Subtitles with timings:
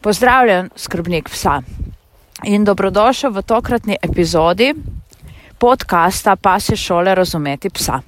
[0.00, 1.58] Pozdravljen, skrbnik psa
[2.46, 4.70] in dobrodošel v tokratni epizodi
[5.58, 7.98] podcasta Pasje šole razumeti psa.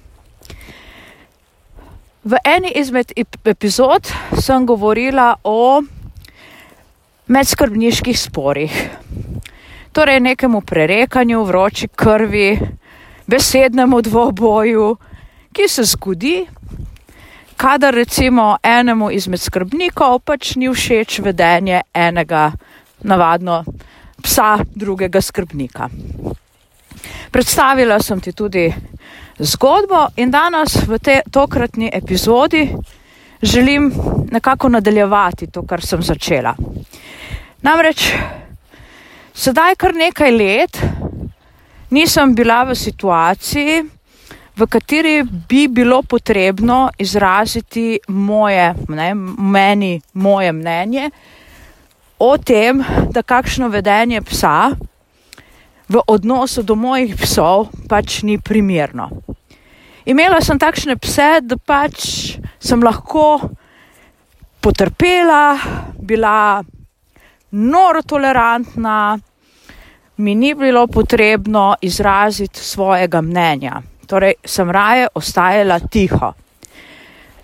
[2.25, 3.11] V eni izmed
[3.45, 4.07] epizod
[4.39, 5.83] sem govorila o
[7.27, 8.71] medskrbniških sporih,
[9.93, 12.59] torej nekemu prerekanju, vroči krvi,
[13.27, 14.97] besednemu dvoboju,
[15.53, 16.47] ki se zgodi,
[17.61, 22.47] kadar recimo enemu izmed skrbnikov pač ni všeč vedenje enega
[23.05, 23.59] navadno
[24.25, 25.89] psa drugega skrbnika.
[27.31, 28.65] Predstavila sem ti tudi
[29.39, 32.65] zgodbo in danes v tej tokratni epizodi
[33.43, 33.93] želim
[34.33, 36.55] nekako nadaljevati to, kar sem začela.
[37.63, 38.09] Namreč
[39.37, 40.81] sedaj kar nekaj let
[41.91, 43.85] nisem bila v situaciji,
[44.61, 51.11] v kateri bi bilo potrebno izraziti moje, ne, meni, moje mnenje
[52.19, 54.71] o tem, da kakšno vedenje psa
[55.89, 59.09] v odnosu do mojih psov pač ni primerno.
[60.05, 63.41] Imela sem takšne pse, da pač sem lahko
[64.61, 65.57] potrpela,
[65.97, 66.61] bila
[67.51, 69.17] noro tolerantna,
[70.17, 73.81] mi ni bilo potrebno izraziti svojega mnenja
[74.11, 76.33] torej sem raje ostajala tiho.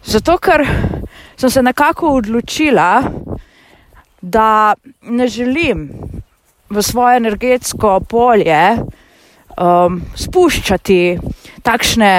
[0.07, 0.65] Zato, ker
[1.37, 3.03] sem se nekako odločila,
[4.21, 5.89] da ne želim
[6.71, 11.19] v svoje energetsko polje um, spuščati
[11.63, 12.13] takšne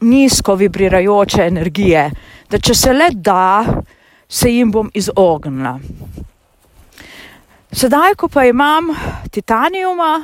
[0.00, 2.04] nizko vibrirajoče energije,
[2.50, 3.64] da če se le da,
[4.28, 5.78] se jim bom izognila.
[7.72, 8.92] Sedaj, ko pa imam
[9.30, 10.22] titanijuma,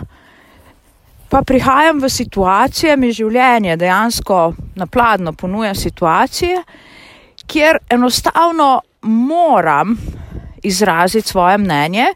[1.35, 6.61] pa prihajam v situacije, mi življenje dejansko napladno ponuja situacije,
[7.51, 8.69] kjer enostavno
[9.03, 9.97] moram
[10.62, 12.07] izraziti svoje mnenje,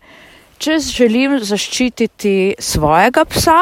[0.63, 3.59] če želim zaščititi svojega psa,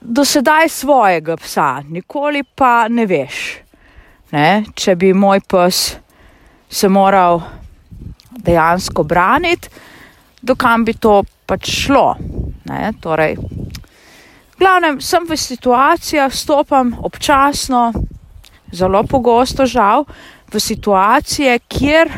[0.00, 3.42] do sedaj svojega psa, nikoli pa ne veš,
[4.30, 5.84] ne, če bi moj pes
[6.70, 7.42] se moral
[8.46, 9.74] dejansko braniti,
[10.42, 12.16] dokam bi to pač šlo.
[12.70, 13.36] Ne, torej,
[14.58, 17.92] glavnem, sem v situacijah, stopam občasno,
[18.72, 20.06] zelo pogosto žal,
[20.52, 22.12] v situacije, kjer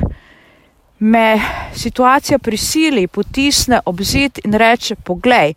[0.99, 1.41] me
[1.75, 5.55] situacija prisili, potisne ob zid in reče: Poglej,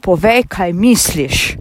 [0.00, 1.56] povej, kaj misliš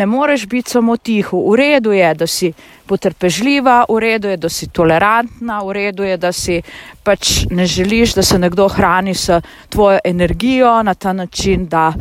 [0.00, 1.38] ne moreš biti samo tiho.
[1.50, 2.52] V redu je, da si
[2.88, 6.56] potrpežljiva, v redu je, da si tolerantna, v redu je, da si
[7.04, 11.92] pač ne želiš, da se nekdo hrani s tvojo energijo na ta način, da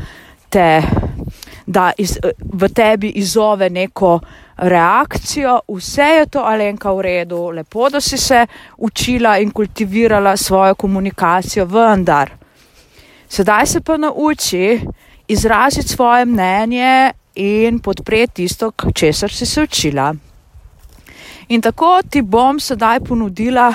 [0.50, 0.82] te.
[1.70, 2.16] Da iz,
[2.54, 4.20] v tebi izove neko
[4.58, 10.76] reakcijo, vse je to alenka v redu, lepo, da si se učila in kultivirala svojo
[10.76, 12.40] komunikacijo, vendar
[13.30, 14.80] sedaj se pa nauči
[15.30, 20.14] izraziti svoje mnenje in podpreti tisto, česar si se učila.
[21.48, 23.72] In tako ti bom sedaj ponudila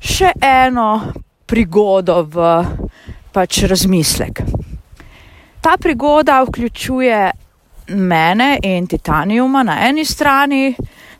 [0.00, 1.12] še eno
[1.46, 2.46] prigodo v
[3.32, 4.42] pač razmislek.
[5.60, 7.30] Ta prigoda vključuje
[7.88, 10.74] mene in Titanijuma na eni strani,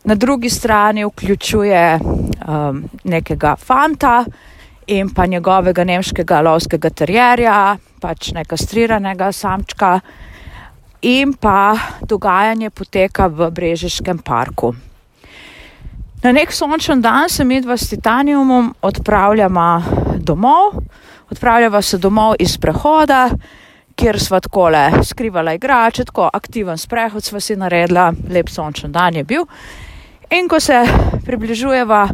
[0.04, 4.24] na drugi strani vključuje um, nekega fanta
[4.86, 10.00] in pa njegovega nemškega lovskega terjerja, pač nekastriranega samčka
[11.02, 11.76] in pa
[12.08, 14.74] dogajanje poteka v Brežiškem parku.
[16.22, 19.82] Na nek sončen dan se midva s Titanijumom odpravljama
[20.16, 20.78] domov,
[21.30, 23.30] odpravljava se domov iz prehoda,
[23.98, 29.24] kjer sva takole skrivala igrače, tako aktiven sprehod sva si naredila, lep sončen dan je
[29.24, 29.46] bil.
[30.30, 30.78] In ko se
[31.26, 32.08] približujeva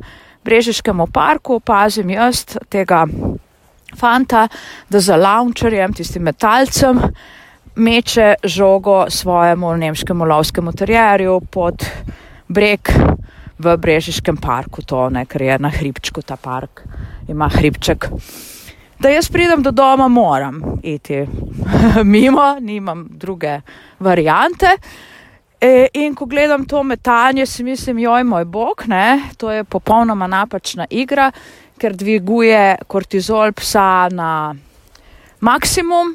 [0.44, 3.06] Brežiškemu parku, opazim jaz tega
[3.96, 4.48] fanta,
[4.90, 7.00] da za launcherjem, tistim metalcem,
[7.76, 11.84] meče žogo svojemu nemškemu lovskemu terjerju pod
[12.48, 12.88] breg
[13.58, 16.82] v Brežiškem parku, to ne, ker je na hribčku ta park,
[17.28, 18.08] ima hribček.
[18.98, 21.26] Da jaz pridem do doma, moram iti
[22.04, 23.60] mimo, nimam druge
[23.98, 24.76] variante.
[25.60, 30.26] E, in ko gledam to metanje, si mislim, joj moj bog, ne, to je popolnoma
[30.26, 31.32] napačna igra,
[31.78, 34.54] ker dviguje kortizol psa na
[35.40, 36.14] maksimum.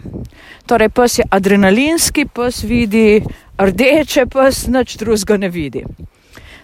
[0.65, 3.23] Torej, pes je adrenalinski, pes vidi
[3.59, 5.83] rdeče, pes nič drugega ne vidi.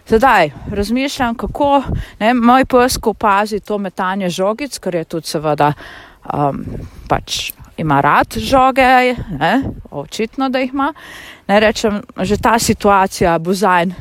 [0.07, 1.83] Zdaj razmišljam, kako
[2.19, 5.73] ne, moj pes, ko opazi to metanje žogic, ker je tudi seveda
[6.33, 6.63] um,
[7.07, 10.93] pač ima rad žoge, ne, očitno, da jih ima.
[11.47, 13.93] Ne rečem, že ta situacija bo zajn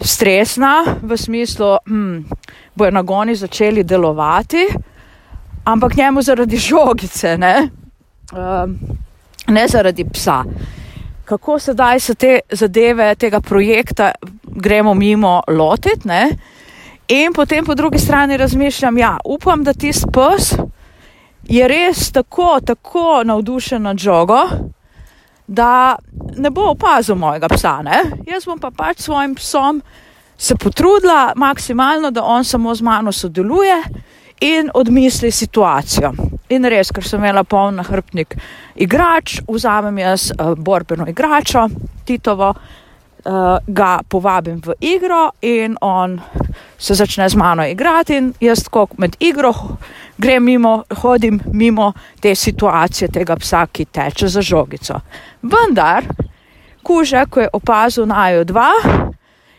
[0.00, 2.18] stresna v smislu, hm,
[2.74, 4.66] bojo nagoni začeli delovati,
[5.64, 7.68] ampak njemu zaradi žogice, ne,
[8.32, 8.78] um,
[9.46, 10.44] ne zaradi psa.
[11.24, 14.12] Kako sedaj se te zadeve, tega projekta,
[14.42, 16.30] gremo mimo lotiti, ne?
[17.10, 20.54] in potem po drugi strani razmišljam, ja, upam, da tisti pes
[21.44, 24.40] je res tako, tako navdušen nad žogo,
[25.46, 25.96] da
[26.36, 27.80] ne bo opazil mojega psa.
[27.82, 28.02] Ne?
[28.26, 29.82] Jaz bom pa pač svojim psom
[30.38, 33.82] se potrudila maksimalno, da on samo z mano sodeluje
[34.40, 36.12] in odmisli situacijo.
[36.48, 38.36] In res, ker sem imela poln hrbtnik
[38.74, 41.66] igrač, vzamem jaz uh, borbeno igračo,
[42.04, 42.54] Titovo,
[43.24, 46.20] uh, ga povabim v igro in on
[46.78, 49.52] se začne z mano igrati in jaz tako med igro
[50.20, 55.00] grem mimo, hodim mimo te situacije tega psa, ki teče za žogico.
[55.42, 56.04] Vendar,
[56.82, 58.72] kuže, ko je opazil najo dva,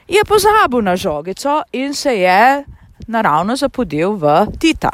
[0.08, 2.64] je pozabil na žogico in se je
[3.08, 4.92] naravno zapodil v Tita.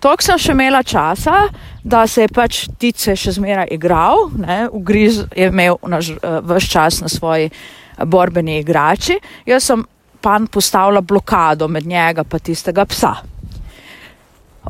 [0.00, 1.50] Tok sem še imela časa,
[1.84, 6.70] da se je pač Tice še zmeraj igral, ne, ugriz je imel naš, uh, vse
[6.72, 7.50] čas na svoji
[8.08, 9.84] borbeni igrači, jaz sem
[10.20, 13.14] pa postavila blokado med njega in tistega psa.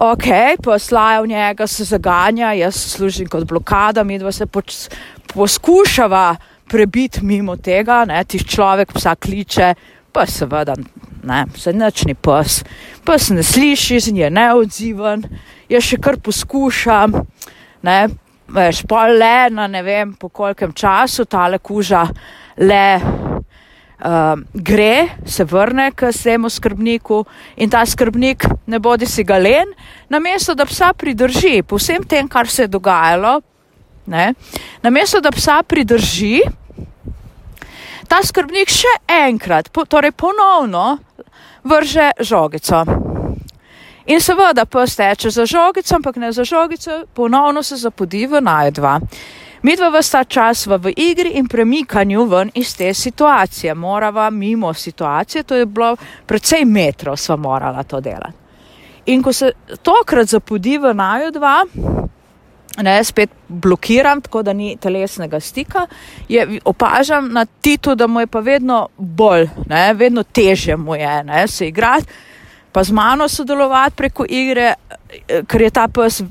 [0.00, 0.26] Ok,
[0.62, 4.88] poslajal njega, se zaganja, jaz služim kot blokada, mi dva se poč,
[5.34, 6.36] poskušava
[6.70, 9.74] prebiti mimo tega, ne, ti človek psa kliče,
[10.12, 10.74] pa seveda,
[11.24, 12.62] ne, se nečni pes,
[13.06, 15.24] pes ne sliši, je neodziven,
[15.70, 17.14] jaz še kar poskušam,
[17.86, 17.98] ne,
[18.50, 22.02] veš, pa le na ne vem po kolkem času tale kuža
[22.58, 23.00] le
[24.00, 27.24] uh, gre, se vrne k temu skrbniku
[27.56, 29.70] in ta skrbnik ne bodi si galen,
[30.08, 33.40] namesto da psa pridrži po vsem tem, kar se je dogajalo,
[34.06, 34.34] ne,
[34.82, 36.40] namesto da psa pridrži,
[38.10, 40.98] ta skrbnik še enkrat, po, torej ponovno
[41.62, 42.82] vrže žogico.
[44.10, 48.98] In seveda pes teče za žogico, ampak ne za žogico, ponovno se zapodi v najdva.
[49.62, 53.74] Mi dva vsta čas v, v igri in premikanju ven iz te situacije.
[53.74, 55.96] Morava mimo situacije, to je bilo
[56.26, 58.38] precej metrov, sva morala to delati.
[59.06, 59.52] In ko se
[59.82, 61.64] tokrat zapodi v naju dva,
[62.82, 65.86] ne, spet blokiram, tako da ni telesnega stika,
[66.28, 71.24] je opažam na Titu, da mu je pa vedno bolj, ne, vedno teže mu je
[71.24, 72.06] ne, se igrati,
[72.72, 74.74] pa z mano sodelovati preko igre,
[75.46, 76.22] ker je ta pes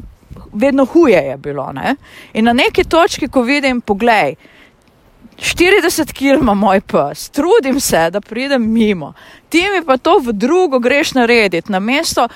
[0.54, 1.72] vedno huje je bilo.
[1.74, 1.96] Ne?
[2.34, 4.36] In na neki točki, ko vidim, poglej,
[5.38, 9.14] 40 km ima moj pes, trudim se, da pridem mimo,
[9.50, 12.28] ti mi pa to v drugo greš narediti, na mesto,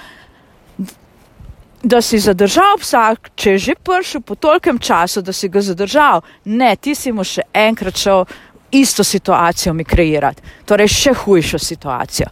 [1.83, 6.21] da si zadržal psa, če je že prišel po tolkem času, da si ga zadržal.
[6.45, 8.25] Ne, ti si mu še enkrat šel
[8.71, 12.27] isto situacijo mi kreirati, torej še hujšo situacijo.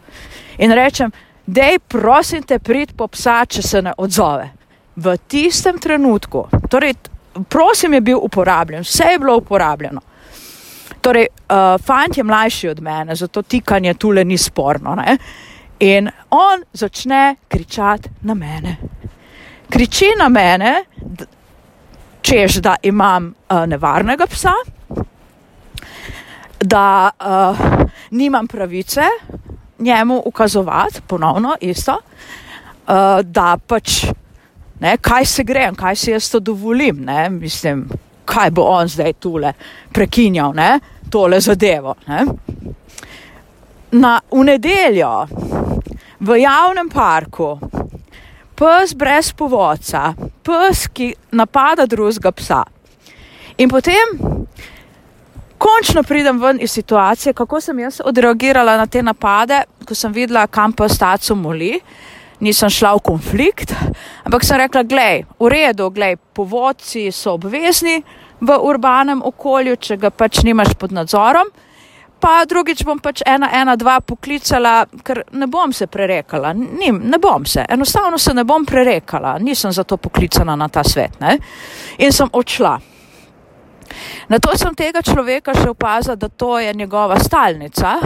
[0.57, 1.11] In rečem,
[1.45, 4.49] dej, prosim te, prid po psa, če se ne odzove
[4.95, 6.95] v tistem trenutku, torej,
[7.49, 10.01] prosim, je bil uporabljen, vse je bilo uporabljeno.
[11.01, 14.95] Torej, uh, fant je mlajši od mene, zato tikanje tule ni sporno.
[14.95, 15.17] Ne?
[15.79, 18.77] In on začne kričati na mene.
[19.71, 20.83] Kriči na mene,
[22.21, 24.51] čež da imam uh, nevarnega psa,
[26.59, 27.59] da uh,
[28.11, 29.01] nimam pravice
[29.79, 34.05] njemu ukazovati, ponovno isto, uh, da pač
[34.79, 37.87] ne, kaj se grem, kaj si jaz to dovolim, ne, mislim,
[38.25, 39.53] kaj bo on zdaj tule
[39.91, 41.95] prekinjal, ne, tole zadevo.
[42.07, 42.25] Ne.
[43.91, 45.15] Na, v nedeljo
[46.19, 47.55] v javnem parku
[48.61, 50.11] pes brez povodca,
[50.45, 52.61] pes, ki napada drugega psa.
[53.57, 54.13] In potem
[55.61, 60.45] končno pridem ven iz situacije, kako sem jaz odreagirala na te napade, ko sem videla,
[60.47, 61.79] kam pes taco moli
[62.41, 63.73] nisem šla v konflikt,
[64.25, 68.01] ampak sem rekla, gledaj, v redu, gledaj, povodci so obvezni
[68.41, 71.49] v urbanem okolju, če ga pač nimaš pod nadzorom.
[72.21, 77.17] Pa drugič bom pač ena, ena, dva poklicala, ker ne bom se prerekala, Nim, ne
[77.17, 81.17] bom se, enostavno se ne bom prerekala, nisem zato poklicana na ta svet.
[81.19, 81.37] Ne?
[81.97, 82.77] In sem odšla.
[84.29, 87.97] Na to sem tega človeka še opazila, da to je njegova stalnica,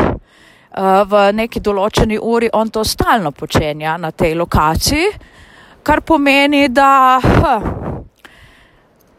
[0.75, 5.07] v neki določeni uri on to stalno počenja na tej lokaciji,
[5.83, 7.19] kar pomeni, da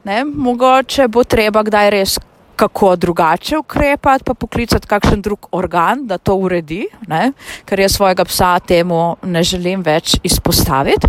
[0.05, 2.19] ne, mogoče bo treba kdaj res
[2.57, 7.33] kako drugače ukrepati, pa poklicati kakšen drug organ, da to uredi, ne,
[7.65, 11.09] ker jaz svojega psa temu ne želim več izpostaviti.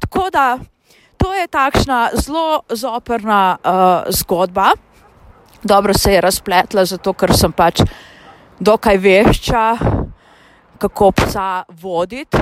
[0.00, 0.58] Tako da
[1.16, 4.70] to je takšna zelo zoprna uh, zgodba.
[5.62, 7.80] Dobro se je razpletla, zato ker sem pač
[8.60, 9.64] dokaj vešča,
[10.78, 12.38] kako psa voditi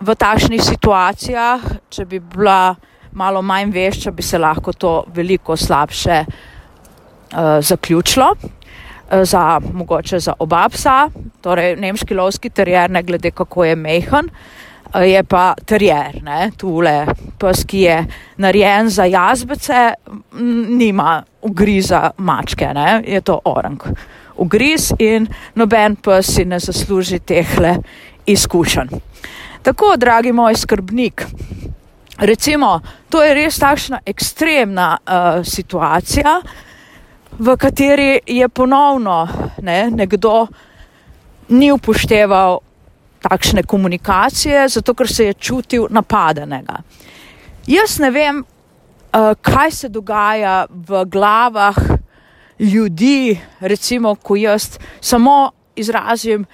[0.00, 2.76] v takšnih situacijah, če bi bila
[3.16, 8.34] malo manj vešča, bi se lahko to veliko slabše uh, zaključilo.
[8.36, 11.08] Uh, za, mogoče za oba psa,
[11.40, 17.06] torej nemški lovski terjer, ne glede kako je mehen, uh, je pa terjer, ne, tule
[17.38, 17.96] pes, ki je
[18.42, 19.94] narejen za jazbece,
[20.78, 23.82] nima ugriza mačke, ne, je to orang.
[24.36, 27.76] Ugriz in noben pes si ne zasluži tehle
[28.26, 28.98] izkušenj.
[29.62, 31.26] Tako, dragi moj skrbnik,
[32.18, 36.40] recimo, to je res takšna ekstremna uh, situacija,
[37.38, 39.28] v kateri je ponovno
[39.62, 40.46] ne, nekdo
[41.48, 42.58] ni upošteval
[43.20, 46.80] takšne komunikacije, zato ker se je čutil napadenega.
[47.66, 51.76] Jaz ne vem, uh, kaj se dogaja v glavah
[52.58, 56.46] ljudi, recimo, ko jaz samo izrazim,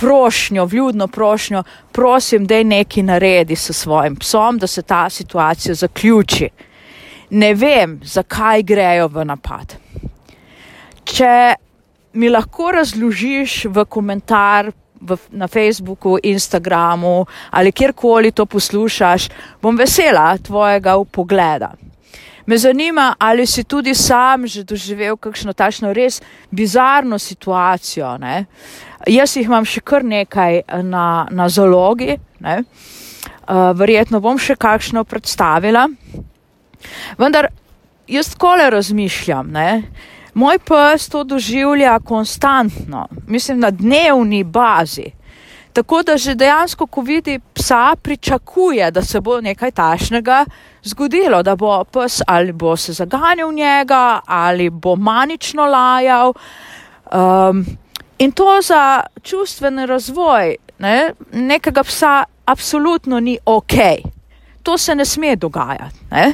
[0.00, 5.74] prošnjo, vljudno prošnjo, prosim, da je nekaj naredi s svojim psom, da se ta situacija
[5.74, 6.48] zaključi.
[7.30, 9.76] Ne vem, zakaj grejo v napad.
[11.04, 11.54] Če
[12.12, 19.28] mi lahko razložiš v komentar v, na Facebooku, Instagramu ali kjerkoli to poslušaš,
[19.62, 21.72] bom vesela tvojega upogleda.
[22.46, 26.20] Me zanima, ali si tudi sam že doživel kakšno tašno res
[26.50, 28.16] bizarno situacijo.
[28.18, 28.46] Ne?
[29.06, 32.62] Jaz jih imam še kar nekaj na, na zalogi, ne?
[33.50, 35.88] Uh, verjetno bom še kakšno predstavila.
[37.18, 37.50] Vendar
[38.08, 39.70] jaz takole razmišljam, ne?
[40.34, 45.10] moj pes to doživlja konstantno, mislim na dnevni bazi.
[45.72, 50.44] Tako da že dejansko, ko vidi psa, pričakuje, da se bo nekaj tašnega
[50.82, 56.32] zgodilo, da bo pes ali bo se zaganjal njega ali bo manično lajal.
[57.12, 57.66] Um,
[58.18, 63.74] in to za čustveni razvoj ne, nekega psa absolutno ni ok.
[64.62, 65.96] To se ne sme dogajati.
[66.10, 66.32] Ne.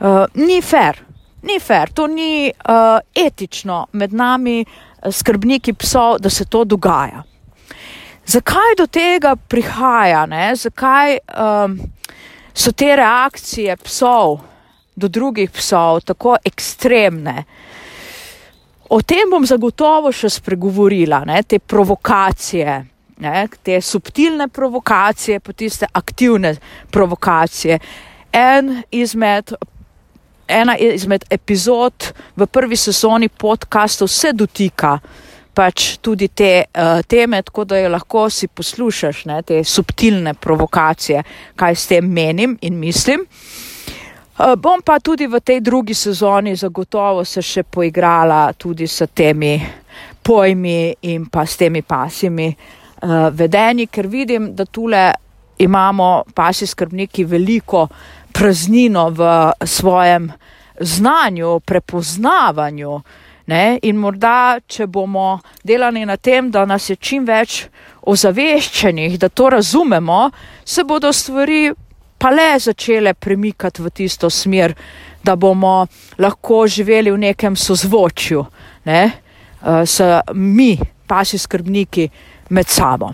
[0.00, 0.96] Uh, ni fair.
[1.42, 4.64] Ni fair, to ni uh, etično med nami,
[5.10, 7.22] skrbniki psov, da se to dogaja.
[8.26, 10.26] Zakaj do tega prihaja?
[10.26, 10.52] Ne?
[10.56, 11.78] Zakaj um,
[12.54, 14.38] so te reakcije psov
[14.96, 17.44] do drugih psov tako ekstremne?
[18.90, 21.42] O tem bom zagotovo še spregovorila, ne?
[21.46, 22.72] te provokacije,
[23.22, 23.48] ne?
[23.62, 26.56] te subtilne provokacije, pa tiste aktivne
[26.90, 27.78] provokacije.
[28.32, 29.54] En izmed,
[30.48, 34.98] ena izmed epizod v prvi sezoni podcastov se dotika
[35.54, 41.22] pač tudi te uh, teme, tako da jo lahko si poslušaš, ne, te subtilne provokacije,
[41.56, 43.24] kaj s tem menim in mislim.
[44.38, 49.58] Uh, bom pa tudi v tej drugi sezoni zagotovo se še poigrala tudi s temi
[50.22, 55.10] pojmi in pa s temi pasimi uh, vedenji, ker vidim, da tule
[55.60, 57.88] imamo pasi skrbniki veliko
[58.32, 59.26] praznino v
[59.66, 60.30] svojem
[60.80, 63.80] znanju, prepoznavanju, uh, Ne?
[63.82, 67.64] In morda, če bomo delali na tem, da nas je čim več
[68.06, 70.28] ozaveščenih, da to razumemo,
[70.64, 71.72] se bodo stvari
[72.20, 74.74] pa le začele premikati v tisto smer,
[75.24, 75.86] da bomo
[76.20, 78.44] lahko živeli v nekem sozvočju
[78.84, 79.12] ne?
[79.62, 80.00] Eh, s
[80.34, 82.08] mi, pasi skrbniki,
[82.50, 83.10] med sabo.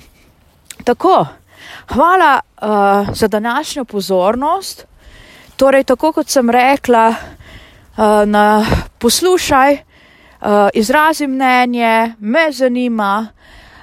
[0.85, 1.26] Tako,
[1.93, 4.87] hvala uh, za današnjo pozornost.
[5.57, 8.66] Torej, tako kot sem rekla, uh, na,
[8.99, 9.76] poslušaj,
[10.75, 13.29] izrazi mnenje, me zanima,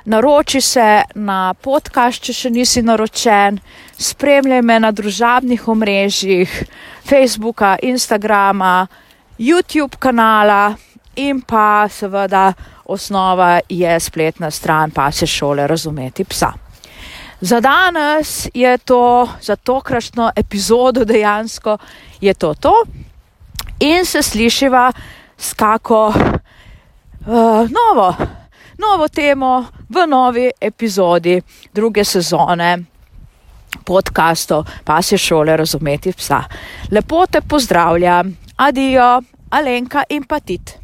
[0.05, 3.60] naroči se na podcast, če še nisi naročen,
[3.98, 6.63] spremljaj me na družabnih omrežjih,
[7.08, 8.88] Facebooka, Instagrama,
[9.39, 10.75] YouTube kanala
[11.15, 12.53] in pa seveda
[12.86, 16.53] osnova je spletna stran pasje šole razumeti psa.
[17.41, 21.77] Za danes je to, za tokratno epizodo dejansko
[22.22, 22.74] je to to
[23.79, 24.91] in se slišiva
[25.38, 26.13] s kako
[27.25, 28.15] uh, novo,
[28.77, 31.41] novo temo v novi epizodi
[31.73, 32.79] druge sezone
[33.85, 36.43] podkastov Pasje šole razumeti psa.
[36.91, 40.77] Lepo te pozdravljam, adijo, Alenka in Patit.